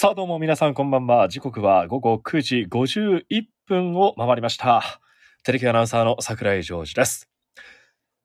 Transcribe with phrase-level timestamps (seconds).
[0.00, 1.28] さあどうも皆さんこんばんは。
[1.28, 5.00] 時刻は午後9時51分を回りました。
[5.42, 7.28] テレビアナウンサーの桜井ジョージです。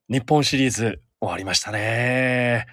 [0.08, 2.68] 日本シリーズ終わりましたね。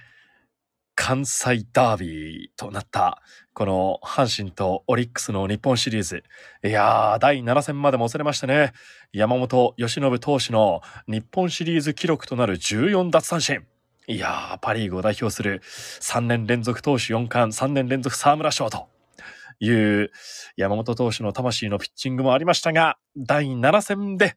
[0.95, 3.23] 関西ダービーとなった、
[3.55, 6.23] この阪神とオリックスの日本シリーズ。
[6.63, 8.75] いやー、第7戦までもつれましてね、
[9.15, 13.70] 山本由伸投手の日本シリーズ記録となる14奪三振。
[14.11, 15.63] いやー、パリーグを代表する
[16.01, 18.89] 3年連続投手4冠、3年連続沢村賞と
[19.61, 20.11] いう
[20.57, 24.35] 山本投手の魂のピッチングもありましたが、第7戦で、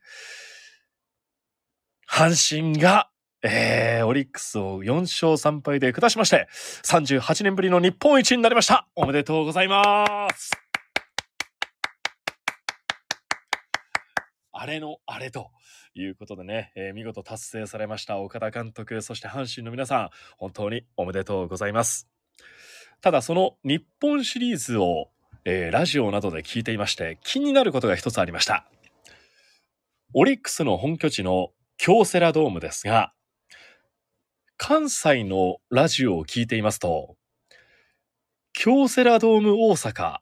[2.07, 3.09] 阪神が、
[3.41, 6.47] えー、オリックスを4勝3敗で下しまして、
[6.83, 8.87] 38年ぶりの日本一になりました。
[8.93, 10.51] おめでとうございます。
[14.51, 15.49] あれのあれと
[15.95, 22.07] いうことでね、えー見事達成されました岡田監督、そして阪神の皆さん、本当におめでとうございます。
[23.01, 25.09] ただその日本シリーズを、
[25.45, 28.67] えーラジオなどで聞いていまして気になることが一つありました。
[30.13, 33.13] オリックスの本拠地の京セラドームですが、
[34.57, 37.17] 関西のラジオを聞いていますと、
[38.53, 40.19] 京セラドーム大阪、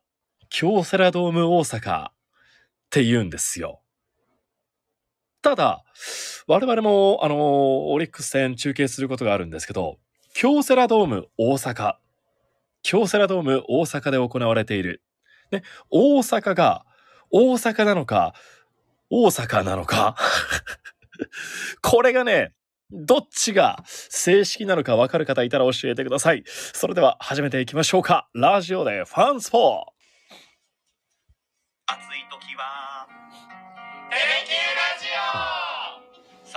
[0.50, 2.13] 京セラドーム大阪っ
[2.89, 3.80] て言うんですよ。
[5.42, 5.84] ただ、
[6.47, 9.97] 我々も、あの、オリックス戦中継することがあるんですけど、
[10.34, 11.95] 京セラドーム大阪、
[12.84, 15.02] 京セラドーム大阪で行われている。
[15.52, 16.86] ね、大阪が
[17.31, 18.34] 大阪なのか、
[19.09, 20.16] 大阪なのか。
[21.81, 22.53] これがね、
[22.92, 26.44] どっちが正式なのか分かる方いたら教えてください。
[26.45, 28.30] それでは始めていきましょうか。
[28.34, 29.86] ラジオでファンスポ
[31.88, 32.70] 暑い時は「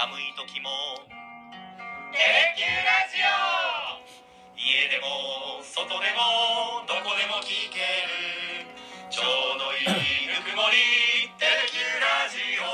[0.05, 0.69] 寒い時も
[2.13, 3.25] 「テレキューラジオ」
[4.61, 8.69] 家でも外でもどこでも聞ける
[9.09, 9.25] ちょう
[9.59, 10.77] どいいぬくもり
[11.41, 12.69] 「テレキューラジオ」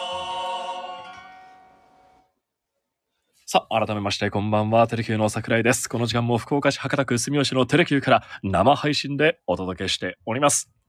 [3.47, 4.89] さあ、改めましてこんばんは。
[4.89, 5.89] テレキューの桜井です。
[5.89, 10.80] この時間も福岡市博多区住吉のテレキューから生配信でお届けしております。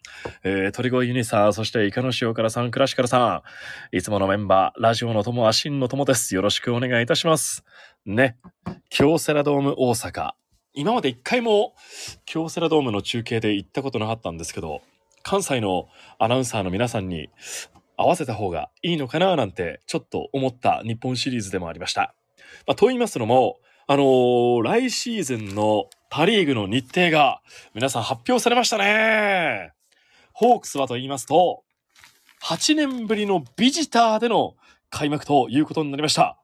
[0.44, 3.44] えー、鳥越ユニサー、そしてイカの塩辛さん、クラシカルさ
[3.92, 6.36] ん、いつものメンバー、ラジオの友は真の友です。
[6.36, 7.64] よろしくお願いいたします。
[8.06, 8.38] ね、
[8.90, 10.32] 京セラドーム大阪。
[10.74, 11.74] 今まで一回も
[12.26, 14.82] 京セラドームの中継で行ったことなかったんですけど、
[15.24, 15.88] 関西の
[16.18, 17.30] アナウンサーの皆さんに
[17.98, 22.16] 合わせた方がいいのかななんてちょっと思った日本シリーズでもありました。
[22.66, 27.42] まあ、と言いますのも、あのー来シーズンのパリーグの日程が
[27.74, 29.74] 皆さん発表されましたね。
[30.42, 31.62] ホークスはと言いますと、
[32.42, 34.56] 8年ぶりのビジターでの
[34.90, 36.40] 開幕ということになりました。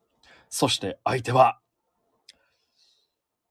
[0.50, 1.58] そして相手は、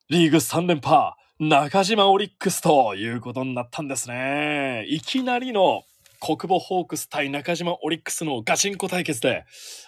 [0.08, 4.84] リーグ3連覇、中島オリックスということになったんですね。
[4.86, 5.82] いきなりの
[6.20, 9.46] 国母ホークス対中島オリックスのガチンコ対決で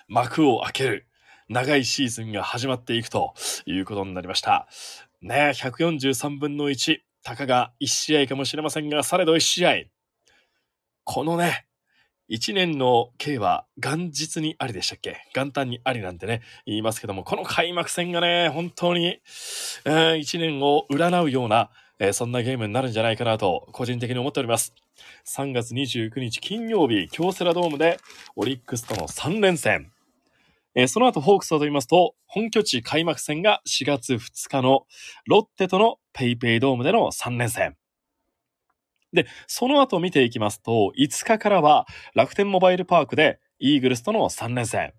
[0.08, 1.06] 幕を開ける
[1.48, 3.32] 長いシーズンが始まっていくと
[3.64, 4.66] いうことになりました。
[5.22, 9.97] ね、143分の1、たかが1試合かもしれませんが、されど1試合。
[11.10, 11.64] このね、
[12.28, 15.16] 1年の計は元日にありでしたっけ？
[15.34, 24.74] 元旦にありなんてね、言いますけども、この開幕戦がね、本当に、えー1年を占うような、えーそんなゲームになるんじゃないかなと、個人的に思っております。
[25.26, 27.96] 3月29日金曜日、京セラドームで
[28.36, 29.90] オリックスとの3連戦。
[30.74, 34.84] えーその後、ホークスはと言いますと、本拠地開幕戦が4月2日の
[35.26, 37.78] ロッテとのペイペイドームでの3連戦。
[39.12, 44.92] で、その後見ていきますと、5日からは楽天モバイルパークでイーグルスとの3連戦。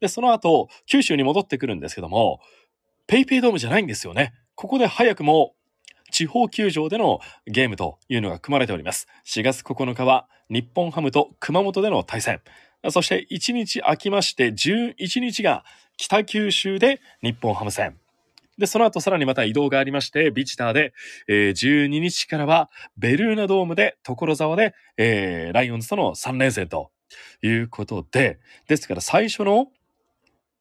[0.00, 2.40] で、その後、九州に戻ってくるんですけども、
[3.06, 4.32] ペイペイドームじゃないんですよね。
[4.54, 5.54] ここで早くも
[6.10, 9.08] 地方球場でのゲームというのが組まれております。
[9.26, 12.40] 4月9日は日本ハムと熊本での対戦。
[12.90, 15.64] そして1日空きまして11日が
[15.96, 17.98] 北九州で日本ハム戦。
[18.58, 20.92] で、その後さらにまた移動がありまして、ビジターで、
[21.28, 26.90] えー12日からはベルーナドームで所沢で、えーライオンズとの3連戦と
[27.42, 29.68] いうことで、ですから最初の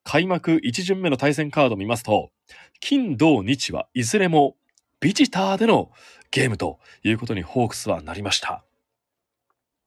[0.04, 2.32] 開幕1巡目の対戦カードを見ますと、
[2.80, 4.56] 金、土、日はいずれも
[5.00, 5.92] ビジターでの
[6.32, 8.66] ゲームということにホークスはなりました。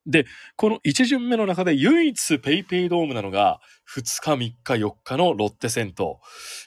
[0.06, 0.24] で、
[0.54, 3.60] この1巡目の中で唯一ペイペイドームなのが
[3.92, 6.20] 2日、3日、4日のロッテ戦と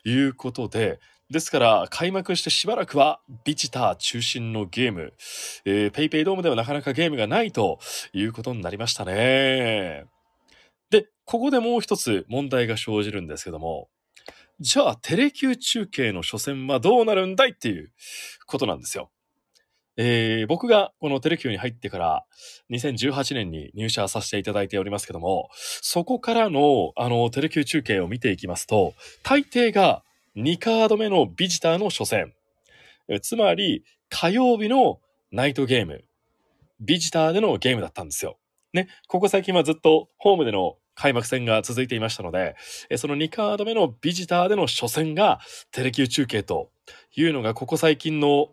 [0.04, 1.00] いうことで、
[1.30, 5.14] ですから開幕してしばらくはビジター中心のゲーム、
[5.64, 7.80] えーペイペイドームではなかなかゲームがないと
[8.14, 10.06] いうことになりましたね。
[10.90, 13.90] で、ここでもう一つ問題が生じるんですけども、
[14.60, 17.92] じゃあテレキュー中継の初戦はどうなるんだいっていう
[18.48, 19.12] ことなんですよ。
[19.98, 22.26] えー僕がこのテレキューに入ってから
[22.72, 30.04] 2018年に入社させていただいておりますけども、そこからのあのテレキュー中継を見ていきますと、大抵が
[30.36, 32.34] 2カード目のビジターの初戦。
[33.22, 35.00] つまり火曜日の
[35.32, 36.04] ナイトゲーム。
[36.80, 38.38] ビジターでのゲームだったんですよ。
[38.74, 42.56] ね、ここ最近はずっとホームでの開幕戦が続いていましたので、
[42.98, 45.40] その2カード目のビジターでの初戦が
[45.72, 46.70] テレキュー中継と
[47.16, 48.50] いうのがここ最近の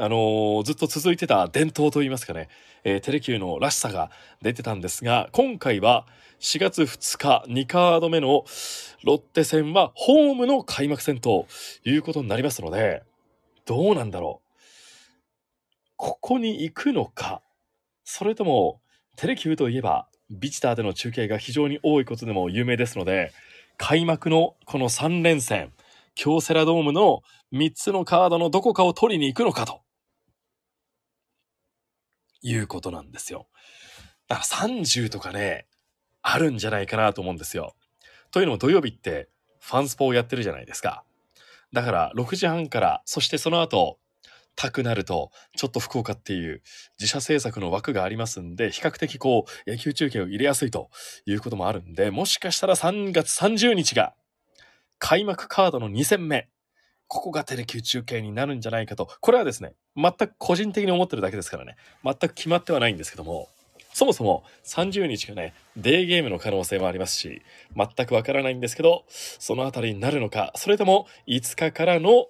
[0.00, 2.48] あのーずっと続いてた伝統といいますかね、
[2.84, 6.06] えーテレキューのらしさが出てたんですが、今回は
[6.40, 8.44] 4月2日2カード目の
[9.04, 11.46] ロッテ戦はホームの開幕戦と
[11.84, 13.02] いうことになりますので、
[13.66, 14.48] どうなんだろう。
[15.96, 17.42] ここに行くのか、
[18.04, 18.80] それとも
[19.16, 23.32] テレキューといえばビジターでの中継が非常に多いことでも有名ですので、
[23.76, 25.72] 開幕のこの3連戦、
[26.14, 29.80] 京セラドームの3つのカードのどこかを取りに行くのかと。
[32.40, 33.48] いうことなんですよ。
[34.28, 35.66] だから30とかね、
[36.30, 37.74] あるんじゃないかなと思うんですよ。
[38.30, 39.28] というのも土曜日って
[39.60, 41.04] ファンスポをやってるじゃないですか。
[41.72, 43.98] だから6時半から、そしてその後、
[44.54, 46.62] たくなると、ちょっと福岡っていう
[46.98, 50.90] 自社制作の枠がありますんで、比較的こう、野球中継を入れやすいと
[51.26, 54.14] いうこともあるんで、もしかしたら3月30日が
[54.98, 56.48] 開幕カードの2戦目、
[57.06, 63.48] ここがテレキュー中継になるんじゃないかと、これはですね、全く個人的に思ってるだけですからね、全く決まってはないんですけども、
[63.98, 67.42] そもそも30日がね、デーゲームの可能性もありますし、
[67.74, 72.28] 全くわからないんですけど、そのあたりになるのか、それとも5日からの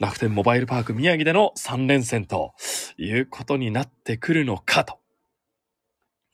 [0.00, 2.52] 楽天モバイルパーク宮城での3連戦と
[2.98, 4.98] いうことになってくるのかと。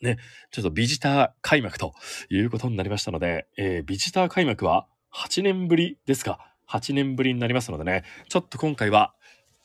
[0.00, 0.17] ね、
[0.50, 1.93] ちょっとビジター開幕と
[2.31, 6.38] いうことになりましたので、えービジター開幕は8年ぶりですか
[6.70, 9.12] ?8 年ぶりになりますのでね、ちょっと今回は、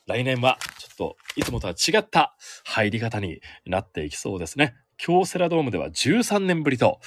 [0.08, 2.34] 来年はちょっといつもとは違った
[2.64, 4.74] 入り方になっていきそうですね。
[4.96, 6.98] 京セラドームでは13年ぶりと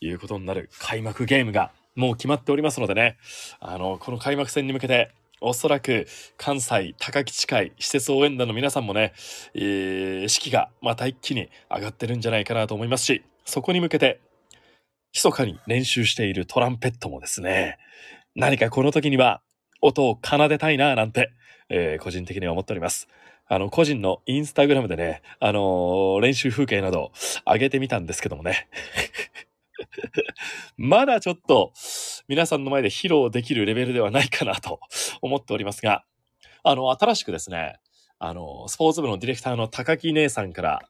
[0.00, 3.16] いうことになる開幕ゲームがもう決まっておりますのでね、
[3.60, 5.10] あの、この開幕戦に向けて、
[5.40, 9.14] おそらく関西高木近い施設応援団の皆さんもね、
[9.54, 14.20] えー士気がまた一気に上がってるんじゃないかなと思いますし、そこに向けて、
[15.14, 17.78] 密かに練習しているトランペットもですね、
[18.36, 19.40] 何かこの時には
[19.80, 21.32] 音を奏でたいななんて、
[21.68, 23.08] えー個人的には思っております。
[23.48, 27.12] あの、個人のインスタグラムでね、あのー練習風景など
[27.46, 28.68] 上げてみたんですけどもね。
[30.76, 31.72] まだちょっと
[32.28, 34.80] 皆さんの前で披露できるレベルではないかなと
[35.20, 36.04] 思っておりますが、
[36.62, 37.78] あの、新しくですね、
[38.18, 40.88] あの、スポーツ部のディレクターの高木姉さんから、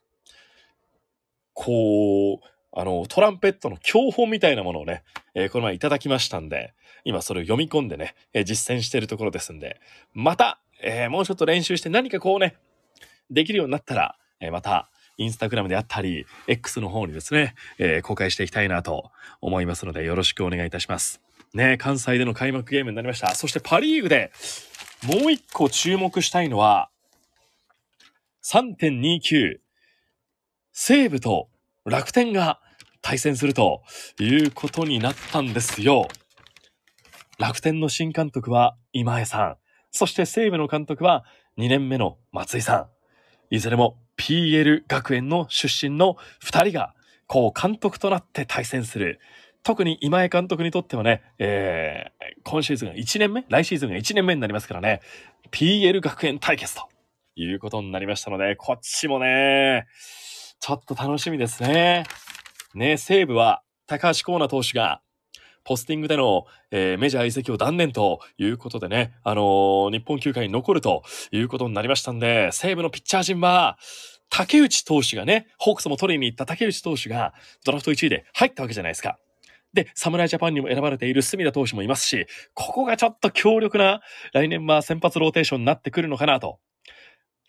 [1.55, 5.03] こう、あの、トランペットの教本みたいなものをね、
[5.35, 6.73] えーこの前いただきましたんで、
[7.05, 9.81] 今それを読み込んでね、えー実践しているところですんで、
[10.15, 12.57] また、えーもうちょっと練習して何かこうね、
[13.31, 21.21] できるようになったら、えーまた、インスタグラムであったり、X の方にですね、えー公開していきたいなと思いますので、よろしくお願いいたします。
[21.53, 23.35] ね、関西での開幕ゲームになりました。
[23.35, 24.31] そしてパリーグで
[25.03, 26.91] もう一個注目したいのは、
[28.43, 29.59] 3.29、
[30.73, 31.50] 西武と
[31.87, 32.61] 楽天が
[33.01, 33.83] 対戦すると
[34.19, 36.09] いうことになったんですよ。
[37.39, 39.57] 楽天の新監督は今江さん、
[39.91, 41.25] そして西武の監督は
[41.57, 42.87] 2年目の松井さん。
[43.55, 46.95] いずれも PL 学園の出身の2人が、
[47.27, 49.19] こう監督となって対戦する。
[49.63, 53.45] 特に今江監督にとってはね、えー今シーズンが1年目？
[53.49, 55.01] 来シーズンが1年目になりますからね、
[55.51, 56.89] PL 学園対決と
[57.37, 59.87] いうことになりましたので、こっちもね、
[60.61, 62.05] ちょっと楽しみですね。
[62.75, 65.01] ね、西武は高橋光成投手が、
[65.65, 71.03] ポスティングでの、えーメジャー移籍を断念ということでね、あのー日本球界に残ると
[71.33, 73.79] いうことになりましたんで、西武のピッチャー陣は、
[74.29, 77.33] 竹内投手がね、ホークスも取りに行った竹内投手が
[77.65, 79.19] ドラフト1位で入ったわけじゃないですか。
[79.73, 84.03] で、侍ジャパンにも選ばれている隅田投手もいますし、ここがちょっと強力な
[84.35, 86.59] 来年は先発ローテーションになってくるのかなと。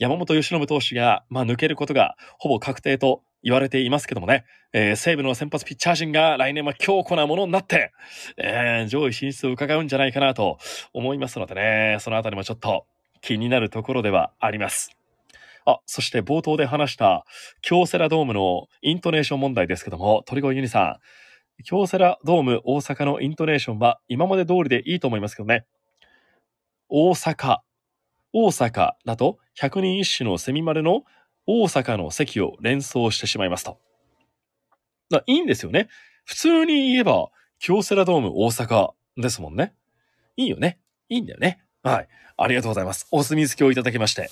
[0.01, 7.91] 山本由伸投手が、まあ、抜けることがほぼ確定と言われていますけどもね、えー西武の先発ピッチャー陣が来年は強固なものになって、
[8.37, 10.57] えー上位進出を伺うんじゃないかなと
[10.91, 12.87] 思いますのでね、そのあたりもちょっと
[13.21, 14.97] 気になるところではあります。
[15.67, 17.23] あ、そして冒頭で話した
[17.61, 20.99] 京セラドームのイントネーション問題ですけども、鳥越ユニさ
[21.59, 25.67] ん、京セラドーム大阪のイントネーションは今まで通りでいいと思いますけどね。
[26.89, 27.57] 大阪、
[28.33, 31.03] 大阪だと百人一首のセミマルの
[31.47, 33.79] 大阪の席を連想してしまいますと。
[35.09, 35.89] だいいんですよね。
[36.25, 39.73] 普通に言えば京セラドーム大阪ですもんね。
[40.37, 40.79] いいよね。
[41.09, 41.61] いいんだよね。
[41.83, 42.07] はい。
[42.37, 43.07] ありがとうございます。
[43.11, 44.29] お墨付きをいただきまして。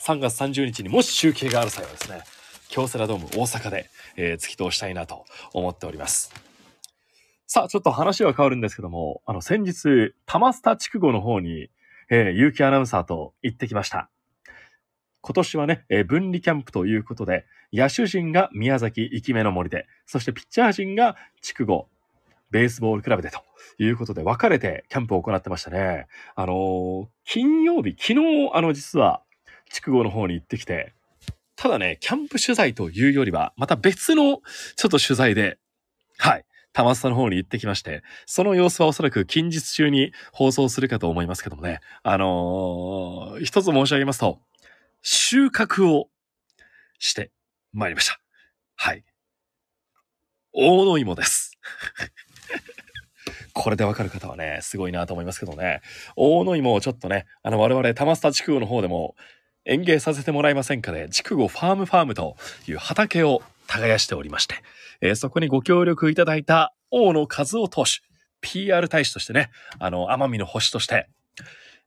[0.00, 2.22] 3月30日にもし集計がある際はですね、
[2.68, 6.32] 京セラドーム大阪で、えー突き通したいなと思っております。
[7.46, 11.68] さあ、ちょっと話は変わるんですけども、あの、先日、玉スタ筑後の方に、
[12.10, 14.10] えー、結城アナウンサーと行ってきました。
[15.22, 21.88] 今年はね、えー分離キャンプということで、野手陣が宮崎生き目の森で、そしてピッチャー陣が筑後
[22.50, 23.40] ベースボールクラブでと
[23.78, 26.06] いうことで分かれてキャンプを行ってましたね。
[26.34, 29.22] あのー金曜日、昨日、あの、実は、
[29.70, 30.94] 筑後の方に行ってきて、
[31.54, 34.40] ただね、キャンプ取材というよりは、また別の
[34.76, 35.58] ちょっと取材で、
[36.18, 44.38] はい、玉須の方に行ってきまして、その様子はおそらく近日中に放送するかと思いますけどもね、あのー一つ申し上げますと、
[45.02, 46.08] 収穫を
[46.98, 47.32] して
[47.72, 48.20] まいりました。
[48.76, 49.04] はい。
[50.52, 51.58] 大野芋です。
[53.52, 55.80] これでわかる方はね、すごいなと思いますけどね。
[56.16, 59.16] 大野芋をちょっとね、あの、我々、玉スタ地区の方でも
[59.64, 61.08] 園芸させてもらえませんかね。
[61.10, 62.36] 筑後ファームファームと
[62.66, 64.56] いう畑を耕しておりまして、
[65.00, 68.00] えーそこにご協力いただいた大野和夫投手、
[68.40, 71.08] PR 大使としてね、あの、奄美の星として、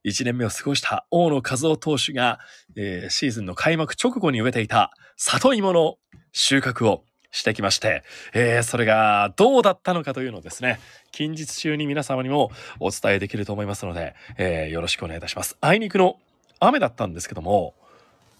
[0.05, 2.39] 1年目を過ごした大野和夫投手が、
[2.77, 5.97] えーシーズンの開幕直後に植えていた里芋の
[6.31, 10.79] 収穫をしてきまして、えーそれがどうだったのかというのをですね、
[11.11, 15.57] 近日中に皆様にもお伝えできると思いますので、えーよろしくお願いいたします。
[15.59, 16.17] あいにくの
[16.59, 17.73] 雨だったんですけども、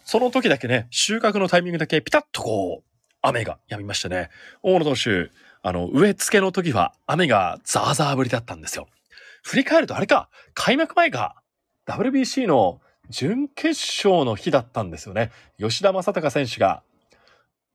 [0.05, 2.92] その時だけね、収穫のタイミングだけピタッとこう、
[3.23, 4.29] 雨が止みましてね、
[4.61, 5.31] 大野投手、
[5.63, 8.87] あの、植え付けの時は雨がザーザー降りだったんですよ。
[9.43, 11.41] 振り返るとあれか、開幕前か、
[11.87, 15.31] WBC の準決勝の日だったんですよね。
[15.57, 16.83] 吉田正尚選手が、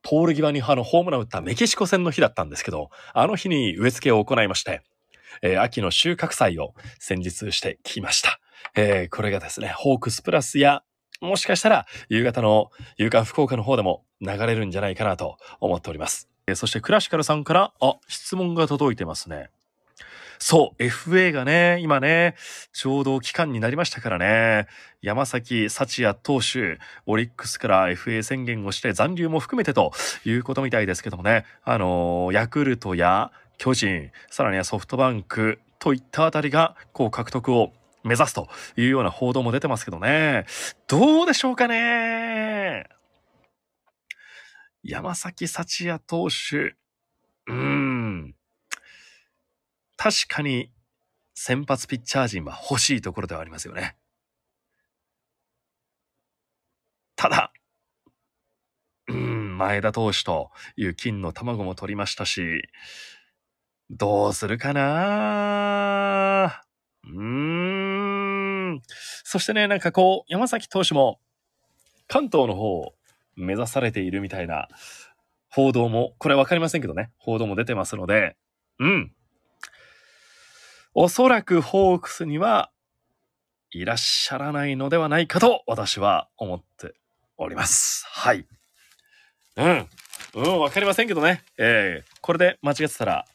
[0.01, 4.81] ポール際にあのホームランを打ったメキシコ戦の日だったんですけど、あの日に植え付けを行いまして、
[5.41, 8.39] えー秋の収穫祭を先日してきました。
[8.75, 10.83] えーこれがですね、ホークスプラスや、
[11.21, 16.29] もしかしたら夕方の夕刊福岡の方でも流れるんじゃないかなと思っております。
[16.47, 19.49] えそしてクラシカルさんから、あ、質問が届いてますね。
[20.41, 22.35] そう、FA がね、今ね、
[22.71, 24.67] ちょうど期間になりましたからね、
[25.01, 29.91] 山崎幸也投手、オリックスから FA 宣言をして残留も含めてと
[30.23, 40.45] いうことみたいですけどもね、あのーヤクルトや巨人、さらにはソフトバンクといったあたりが、こう獲得を目指すというような報道も出てますけどね、
[40.87, 42.85] どうでしょうかね。
[44.83, 46.75] 山崎幸也投手、
[47.47, 48.35] うん、
[49.97, 50.71] 確かに
[51.33, 53.97] 先発ピッチャー陣は欲しいところではありますよね。
[57.15, 57.51] ただ、
[59.07, 62.69] うん、前田投手という金の卵も取りましたし、
[63.89, 66.61] どうするかな。
[67.03, 67.88] うーん。
[69.23, 71.19] そしてね、なんかこう、山崎投手も
[72.07, 72.93] 関東の方を
[73.35, 74.67] 目指されているみたいな
[75.49, 78.35] 報道も、これわかりませんけどね、報道も出てますので、
[78.79, 79.11] うん。
[80.93, 82.71] おそらくホークスには
[83.71, 86.95] いらっしゃらないのではないかと私は思って
[87.37, 88.05] おります。
[88.07, 88.45] はい。
[89.55, 89.87] うん。
[90.35, 91.43] うん、わかりませんけどね。
[91.57, 93.25] えー、これで間違ってたら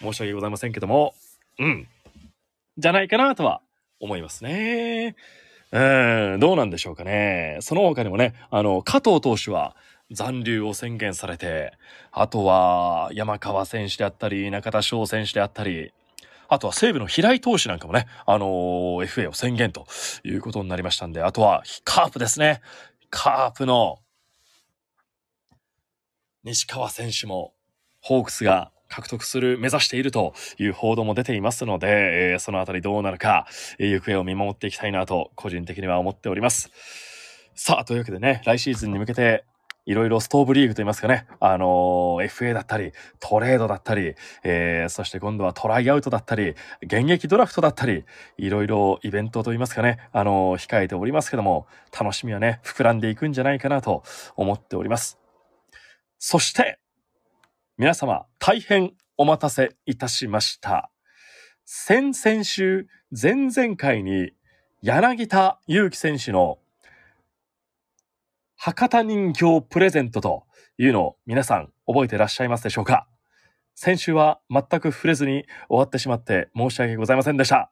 [0.00, 1.14] 申し訳ございませんけども、
[1.58, 1.88] うん。
[2.76, 3.62] じゃないかなとは
[4.00, 5.16] 思いますね。
[5.70, 7.58] うん、どうなんでしょうかね。
[7.60, 9.76] その他にもね、あの、加藤投手は
[10.10, 11.72] 残留を宣言されて、
[12.10, 15.92] あとは山川選手であったり、中田翔選手であったり、
[16.48, 19.86] あとは西武の平井投手なんかもね、あのー FA を宣言と
[20.24, 22.62] いうことになりましたんで、あとはカープですね。
[23.10, 23.98] カープの
[26.44, 27.52] 西川選手も
[28.00, 33.46] ホークスが獲得する、目指しているという報道も出ていますので、えーそのあたりどうなるか、
[33.78, 36.70] えー行方を見守っていきたいなと、個人的には思っております。
[37.54, 39.44] さあ、というわけでね、来シーズンに向けて、
[39.84, 44.14] いろいろストーブリーグといいますかね、あのー FA だったり、トレードだったり、
[44.44, 48.04] えーそして今度はトライアウトだったり、現役ドラフトだったり、
[48.36, 51.66] いろいろイベントといいますかね、あのー控えておりますけども、
[51.98, 54.02] 楽しみはね、膨らんでいくんじゃないかなと
[54.36, 55.18] 思っております。
[56.18, 56.78] そして、
[57.78, 60.90] 皆様、大変お待たせいたしました。
[61.64, 64.32] 先々週、前々回に、
[64.82, 66.58] 柳田悠岐選手の
[68.56, 70.42] 博多人形プレゼントと
[70.76, 73.06] いうのを皆さん覚えていらっしゃいますでしょうか
[73.76, 77.70] 先週は全く触れずに終わってしまって申し訳ございませんでした。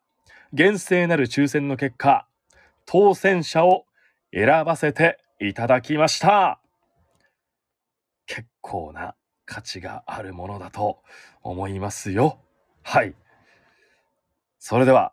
[0.52, 2.28] 厳正なる抽選の結果、
[2.84, 3.86] 当選者を
[4.32, 6.60] 選ばせていただきました。
[8.26, 10.98] 結構な価値があるものだと
[11.42, 12.38] 思いますよ。
[12.82, 13.14] はい。
[14.58, 15.12] それでは、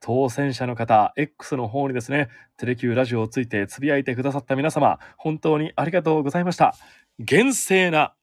[0.00, 6.74] 当選者の方、X の方にですね、テレキューラジオをついてつぶやいてくださった皆様、本当にありがとうございました。
[7.18, 8.14] 厳正な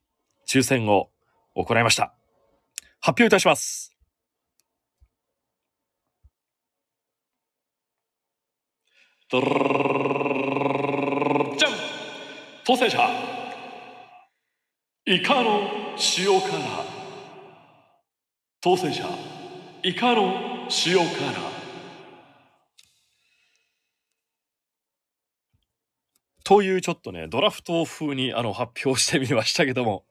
[0.48, 1.10] 抽選を
[1.56, 2.14] 行いました。
[3.00, 3.94] 発表いたします。
[9.30, 9.44] じゃん
[12.64, 13.33] 当選者
[15.06, 15.70] イカの
[16.18, 16.50] 塩辛
[18.62, 19.04] 当選者
[19.84, 20.34] イカの
[20.86, 21.54] 塩辛
[26.46, 30.06] というちょっとねドラフト風にあの発表してみましたけども。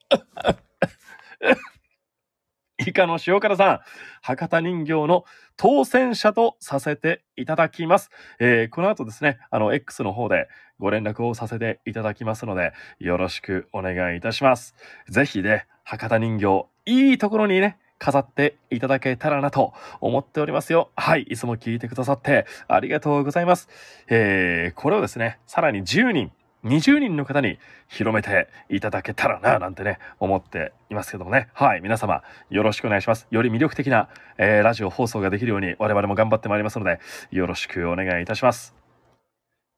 [2.87, 3.81] イカの塩辛さん
[4.21, 5.25] 博多人形の
[5.57, 10.49] 当選者とさせていただきます、えーこの後ですねあの X の方で
[10.79, 14.75] ご連絡をさせていただきますのでよろしくお願いいたします
[15.09, 20.91] ぜひね博多人形いいところにね飾っていただけたらなと思っておりますよ。
[20.97, 23.69] はい、いつも聞いてくださってありがとうございます。
[24.09, 26.33] えー、これをですね、さらに10人、
[26.65, 31.49] 20人の方に広めていただけたらな、なんてね、思っていますけどもね。
[31.55, 33.27] はい、皆様、よろしくお願いします。
[33.31, 37.01] より魅力的な、えーラジオ放送ができるように我々も頑張ってまいりますので、
[37.33, 38.77] よろしくお願いいたします。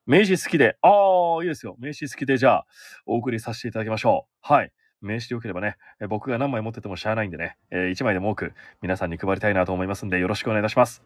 [0.06, 1.76] 名刺好きで、ああ、いいですよ。
[1.78, 2.66] 名刺好きで、じゃあ、
[3.06, 4.52] お送りさせていただきましょう。
[4.52, 4.72] はい。
[5.00, 11.02] 名刺でよければね、え僕が何枚持っててもしゃあないんでね、え1枚でも多く皆さんに配りたいなと思いますんで、よろしくお願いいたします。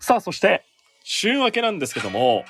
[0.00, 0.64] さあ、そして、
[1.02, 2.44] 週明けなんですけども、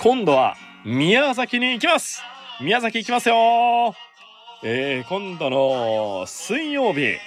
[0.00, 2.20] 今度は宮崎に行きます。
[2.60, 3.94] 宮崎行きますよ。
[4.64, 7.18] えー、今度の水曜日、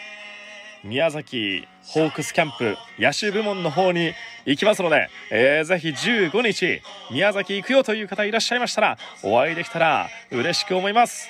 [0.83, 4.12] 宮崎ホークスキャンプ野手部門の方に
[4.45, 6.81] 行きますので、えーぜひ15日
[7.12, 11.29] 宮崎行くよという方いらっしゃいましたらお会いできたら嬉しく思います。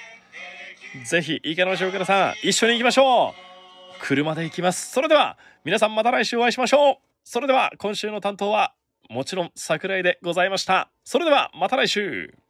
[1.05, 2.33] ぜひ池野塩倉さん。
[2.41, 3.33] 一緒に行きましょう。
[4.01, 4.91] 車で行きます。
[4.91, 6.97] それでは皆さんまた来週お会いしましょう。
[7.23, 8.73] それでは今週の担当は
[9.09, 10.89] もちろん桜井でございました。
[11.03, 12.44] それではまた来週。